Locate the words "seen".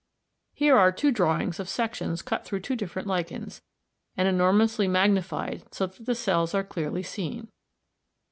7.03-7.49